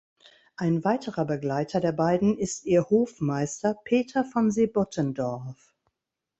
[0.57, 5.75] Ein weiterer Begleiter der beiden ist ihr Hofmeister Peter von Sebottendorf.